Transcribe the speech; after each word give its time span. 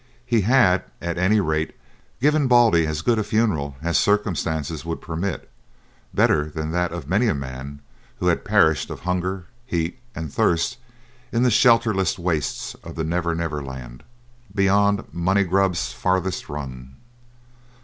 He 0.25 0.41
had, 0.41 0.83
at 0.99 1.19
any 1.19 1.39
rate, 1.39 1.75
given 2.19 2.47
Baldy 2.47 2.87
as 2.87 3.03
good 3.03 3.19
a 3.19 3.23
funeral 3.23 3.75
as 3.83 3.99
circumstances 3.99 4.83
would 4.83 4.99
permit, 4.99 5.47
better 6.11 6.49
than 6.49 6.71
that 6.71 6.91
of 6.91 7.07
many 7.07 7.27
a 7.27 7.35
man 7.35 7.81
who 8.17 8.25
had 8.25 8.43
perished 8.43 8.89
of 8.89 9.01
hunger, 9.01 9.45
heat, 9.63 9.99
and 10.15 10.33
thirst, 10.33 10.77
in 11.31 11.43
the 11.43 11.51
shelterless 11.51 12.17
wastes 12.17 12.73
of 12.83 12.95
the 12.95 13.03
Never 13.03 13.35
Never 13.35 13.61
Land, 13.61 14.01
"beyond 14.55 15.03
Moneygrub's 15.13 15.93
farthest 15.93 16.49
run." 16.49 16.95